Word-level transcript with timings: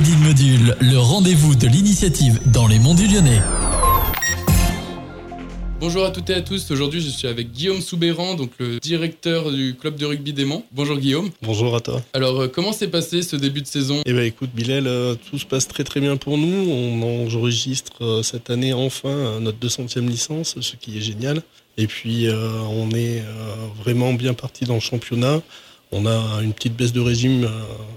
Module, 0.00 0.74
le 0.80 0.96
rendez-vous 0.96 1.54
de 1.54 1.66
l'initiative 1.66 2.40
dans 2.46 2.66
les 2.66 2.78
monts 2.78 2.94
du 2.94 3.06
Lyonnais. 3.06 3.42
Bonjour 5.80 6.06
à 6.06 6.10
toutes 6.10 6.30
et 6.30 6.34
à 6.34 6.40
tous. 6.40 6.70
Aujourd'hui, 6.70 7.02
je 7.02 7.10
suis 7.10 7.28
avec 7.28 7.52
Guillaume 7.52 7.82
Soubéran, 7.82 8.34
donc 8.34 8.52
le 8.58 8.80
directeur 8.80 9.52
du 9.52 9.76
club 9.78 9.96
de 9.96 10.06
rugby 10.06 10.32
des 10.32 10.46
Monts. 10.46 10.64
Bonjour 10.72 10.96
Guillaume. 10.96 11.28
Bonjour 11.42 11.76
à 11.76 11.80
toi. 11.80 12.00
Alors, 12.14 12.40
euh, 12.40 12.48
comment 12.48 12.72
s'est 12.72 12.88
passé 12.88 13.20
ce 13.20 13.36
début 13.36 13.60
de 13.60 13.66
saison? 13.66 14.00
Eh 14.06 14.14
ben 14.14 14.24
écoute, 14.24 14.48
Bilal, 14.54 14.86
euh, 14.86 15.14
tout 15.30 15.38
se 15.38 15.44
passe 15.44 15.68
très 15.68 15.84
très 15.84 16.00
bien 16.00 16.16
pour 16.16 16.38
nous. 16.38 16.70
On 16.70 17.26
enregistre 17.26 18.02
euh, 18.02 18.22
cette 18.22 18.48
année 18.48 18.72
enfin 18.72 19.40
notre 19.40 19.58
200e 19.58 20.08
licence, 20.08 20.58
ce 20.58 20.76
qui 20.76 20.96
est 20.96 21.02
génial. 21.02 21.42
Et 21.76 21.86
puis, 21.86 22.28
on 22.30 22.90
est 22.90 23.22
vraiment 23.82 24.12
bien 24.12 24.34
parti 24.34 24.64
dans 24.64 24.74
le 24.74 24.80
championnat. 24.80 25.40
On 25.92 26.06
a 26.06 26.40
une 26.42 26.52
petite 26.52 26.74
baisse 26.74 26.92
de 26.92 27.00
régime, 27.00 27.48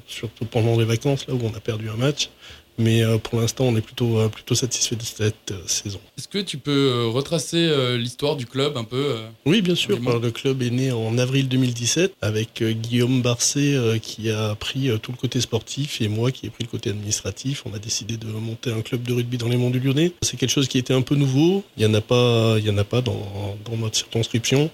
surtout 0.08 0.45
pendant 0.45 0.77
les 0.77 0.85
vacances, 0.85 1.27
là 1.27 1.34
où 1.34 1.40
on 1.44 1.55
a 1.55 1.59
perdu 1.59 1.90
un 1.90 1.95
match. 1.95 2.30
Mais 2.77 3.04
euh, 3.04 3.18
pour 3.18 3.40
l'instant, 3.40 3.66
on 3.66 3.76
est 3.77 3.81
plutôt, 3.81 4.20
euh, 4.20 4.27
plutôt 4.27 4.55
satisfait 4.55 4.95
de 4.95 5.04
cette 5.04 5.52
euh, 5.52 5.62
saison. 5.66 5.99
Est-ce 6.18 6.27
que 6.27 6.40
tu 6.40 6.58
peux 6.58 7.08
retracer 7.08 7.55
l'histoire 7.98 8.35
du 8.35 8.45
club 8.45 8.77
un 8.77 8.84
peu 8.84 9.18
Oui, 9.45 9.62
bien 9.62 9.76
sûr. 9.76 9.98
le 9.99 10.31
club 10.31 10.62
est 10.62 10.70
né 10.70 10.91
en 10.91 11.18
avril 11.18 11.48
2017 11.48 12.16
avec 12.21 12.63
Guillaume 12.63 13.21
Barcet 13.21 13.76
qui 14.02 14.30
a 14.30 14.55
pris 14.55 14.90
tout 15.02 15.12
le 15.12 15.18
côté 15.18 15.41
sportif 15.41 16.02
et 16.02 16.07
moi 16.07 16.32
qui 16.32 16.48
ai 16.48 16.49
pris 16.49 16.63
le 16.63 16.70
côté 16.70 16.90
administratif. 16.90 17.63
On 17.66 17.73
a 17.73 17.80
décidé 17.80 18.18
de 18.18 18.27
monter 18.27 18.71
un 18.71 18.82
club 18.82 19.04
de 19.04 19.13
rugby 19.13 19.38
dans 19.38 19.48
les 19.48 19.57
monts 19.57 19.70
du 19.70 19.80
Lyonnais. 19.80 20.12
C'est 20.21 20.38
quelque 20.38 20.49
chose 20.49 20.68
qui 20.68 20.77
était 20.77 20.93
un 20.93 21.02
peu 21.02 21.16
nouveau. 21.16 21.63
Il 21.77 21.85
n'y 21.85 21.91
en 21.91 21.93
a 21.93 22.02
pas, 22.02 22.55
il 22.57 22.66
y 22.66 22.70
en 22.70 22.77
a 22.77 22.84
pas 22.84 23.02
dans, 23.02 23.57
dans 23.66 23.77
notre 23.77 23.96
circonscription. 23.96 24.70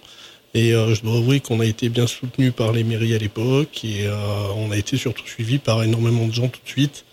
Et 0.53 0.71
je 0.71 1.01
dois 1.01 1.17
avouer 1.17 1.39
qu'on 1.39 1.61
a 1.61 1.65
été 1.65 1.87
bien 1.87 2.07
soutenu 2.07 2.51
par 2.51 2.73
les 2.73 2.83
mairies 2.83 3.15
à 3.15 3.17
l'époque 3.17 3.85
et 3.85 4.09
on 4.57 4.69
a 4.71 4.77
été 4.77 4.97
surtout 4.97 5.25
suivi 5.25 5.59
par 5.59 5.81
énormément 5.81 6.27
de 6.27 6.33
gens 6.33 6.49
tout 6.49 6.59
de 6.63 6.69
suite 6.69 7.05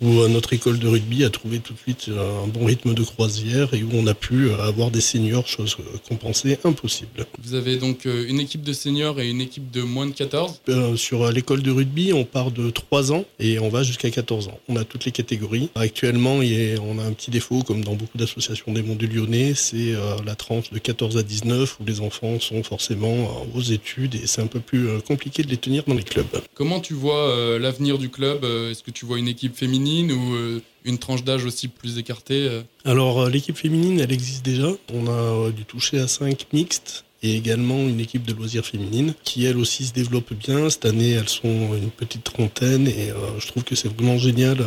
où 0.00 0.20
euh, 0.20 0.28
notre 0.28 0.52
école 0.52 0.78
de 0.78 0.86
rugby 0.86 1.24
a 1.24 1.30
trouvé 1.30 1.58
tout 1.58 1.72
de 1.72 1.78
suite 1.78 2.06
euh, 2.08 2.44
un 2.44 2.46
bon 2.46 2.64
rythme 2.64 2.94
de 2.94 3.02
croisière 3.02 3.74
et 3.74 3.82
où 3.82 3.90
on 3.94 4.06
a 4.06 4.14
pu 4.14 4.46
euh, 4.46 4.58
avoir 4.62 4.90
des 4.90 5.00
seniors, 5.00 5.46
chose 5.46 5.76
qu'on 6.08 6.16
pensait 6.16 6.58
impossible. 6.64 7.26
Vous 7.42 7.54
avez 7.54 7.76
donc 7.76 8.04
une 8.04 8.40
équipe 8.40 8.62
de 8.62 8.72
seniors 8.72 9.20
et 9.20 9.28
une 9.28 9.40
équipe 9.40 9.70
de 9.70 9.82
moins 9.82 10.06
de 10.06 10.12
14 10.12 10.60
Sur 10.96 11.30
l'école 11.30 11.62
de 11.62 11.70
rugby, 11.70 12.12
on 12.12 12.24
part 12.24 12.50
de 12.50 12.70
3 12.70 13.12
ans 13.12 13.24
et 13.38 13.58
on 13.58 13.68
va 13.68 13.82
jusqu'à 13.82 14.10
14 14.10 14.48
ans. 14.48 14.58
On 14.68 14.76
a 14.76 14.84
toutes 14.84 15.04
les 15.04 15.12
catégories. 15.12 15.70
Actuellement, 15.74 16.36
on 16.36 16.98
a 16.98 17.02
un 17.02 17.12
petit 17.12 17.30
défaut, 17.30 17.62
comme 17.62 17.82
dans 17.82 17.94
beaucoup 17.94 18.18
d'associations 18.18 18.72
des 18.72 18.82
mondes 18.82 18.98
du 18.98 19.06
Lyonnais, 19.06 19.54
c'est 19.54 19.94
la 20.24 20.34
tranche 20.34 20.70
de 20.70 20.78
14 20.78 21.16
à 21.16 21.22
19 21.22 21.78
où 21.80 21.84
les 21.84 22.00
enfants 22.00 22.38
sont 22.40 22.62
forcément 22.62 23.46
aux 23.54 23.62
études 23.62 24.14
et 24.16 24.26
c'est 24.26 24.42
un 24.42 24.46
peu 24.46 24.60
plus 24.60 24.88
compliqué 25.06 25.42
de 25.42 25.48
les 25.48 25.56
tenir 25.56 25.84
dans 25.86 25.94
les 25.94 26.02
clubs. 26.02 26.26
Comment 26.54 26.80
tu 26.80 26.94
vois 26.94 27.58
l'avenir 27.58 27.98
du 27.98 28.10
club? 28.10 28.44
Est-ce 28.44 28.82
que 28.82 28.90
tu 28.90 29.06
vois 29.06 29.18
une 29.18 29.28
équipe 29.28 29.56
féminine? 29.56 29.87
Ou 30.12 30.34
euh, 30.34 30.60
une 30.84 30.98
tranche 30.98 31.24
d'âge 31.24 31.44
aussi 31.44 31.68
plus 31.68 31.98
écartée 31.98 32.48
euh 32.48 32.62
Alors 32.84 33.22
euh, 33.22 33.30
l'équipe 33.30 33.56
féminine, 33.56 34.00
elle 34.00 34.12
existe 34.12 34.44
déjà. 34.44 34.68
On 34.92 35.06
a 35.06 35.50
dû 35.50 35.64
toucher 35.64 35.98
à 35.98 36.08
5 36.08 36.46
mixtes 36.52 37.04
et 37.22 37.34
également 37.36 37.78
une 37.78 38.00
équipe 38.00 38.24
de 38.24 38.32
loisirs 38.32 38.64
féminines 38.64 39.14
qui 39.24 39.44
elle 39.44 39.58
aussi 39.58 39.86
se 39.86 39.92
développe 39.92 40.32
bien. 40.34 40.70
Cette 40.70 40.86
année, 40.86 41.12
elles 41.12 41.28
sont 41.28 41.74
une 41.74 41.90
petite 41.90 42.24
trentaine 42.24 42.86
et 42.86 43.10
je 43.38 43.46
trouve 43.48 43.64
que 43.64 43.74
c'est 43.74 43.92
vraiment 43.92 44.18
génial 44.18 44.58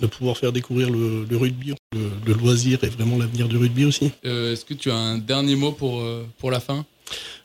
de 0.00 0.06
pouvoir 0.06 0.38
faire 0.38 0.52
découvrir 0.52 0.88
le, 0.88 1.36
rugby. 1.36 1.74
Le, 1.92 2.32
loisir 2.32 2.82
est 2.82 2.88
vraiment 2.88 3.18
l'avenir 3.18 3.46
du 3.46 3.58
rugby 3.58 3.84
aussi. 3.84 4.10
Est-ce 4.24 4.64
que 4.64 4.72
tu 4.72 4.90
as 4.90 4.96
un 4.96 5.18
dernier 5.18 5.54
mot 5.54 5.72
pour, 5.72 6.02
pour 6.38 6.50
la 6.50 6.60
fin? 6.60 6.86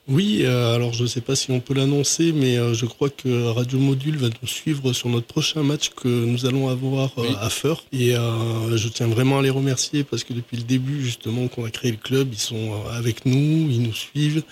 Oui, 0.10 0.44
euh, 0.44 0.73
alors 0.73 0.94
je 0.94 1.04
ne 1.04 1.08
sais 1.08 1.20
pas 1.20 1.36
si 1.36 1.52
on 1.52 1.60
peut 1.60 1.73
l'annoncer, 1.73 2.32
mais 2.32 2.58
euh, 2.58 2.73
je 2.73 2.86
crois 2.86 3.10
que 3.10 3.48
Radio 3.48 3.78
Module 3.78 4.17
va 4.17 4.28
nous 4.42 4.48
suivre 4.48 4.94
sur 4.94 5.10
notre 5.10 5.28
prochain 5.28 5.64
match 5.64 5.89
que 5.89 6.08
nous 6.08 6.45
allons 6.45 6.70
avoir 6.70 7.11
euh, 7.17 7.28
à 7.42 7.50
Feur. 7.50 7.83
Et 7.92 8.11
je 8.11 8.88
tiens 8.88 9.08
vraiment 9.08 9.39
à 9.39 9.42
les 9.42 9.50
remercier 9.50 10.04
parce 10.04 10.23
que 10.23 10.33
depuis 10.33 10.58
le 10.58 10.64
début, 10.64 11.04
justement, 11.04 11.48
qu'on 11.48 11.66
a 11.66 11.72
créé 11.72 11.92
le 11.92 11.98
club, 11.98 12.30
ils 12.32 12.39
sont 12.39 12.73
avec 12.94 13.26
nous, 13.26 13.70
ils 13.70 13.82
nous 13.82 13.94
suivent. 13.94 14.44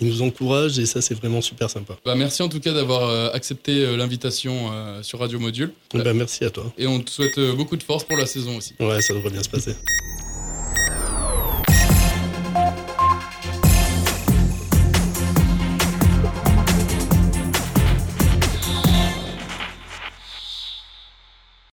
Ils 0.00 0.08
nous 0.08 0.22
encouragent 0.22 0.76
et 0.80 0.86
ça 0.86 1.00
c'est 1.00 1.14
vraiment 1.14 1.40
super 1.40 1.70
sympa. 1.70 1.96
Bah, 2.04 2.16
merci 2.16 2.42
en 2.42 2.48
tout 2.48 2.58
cas 2.58 2.72
d'avoir 2.72 3.32
accepté 3.32 3.96
l'invitation 3.96 4.72
sur 5.02 5.20
Radio 5.20 5.38
Module. 5.38 5.72
Bah, 5.94 6.12
merci 6.12 6.44
à 6.44 6.50
toi. 6.50 6.72
Et 6.76 6.88
on 6.88 6.98
te 6.98 7.10
souhaite 7.10 7.38
beaucoup 7.56 7.76
de 7.76 7.84
force 7.84 8.02
pour 8.02 8.16
la 8.16 8.26
saison 8.26 8.56
aussi. 8.56 8.74
Ouais, 8.80 9.00
ça 9.00 9.14
devrait 9.14 9.30
bien 9.30 9.44
se 9.44 9.48
passer. 9.48 9.76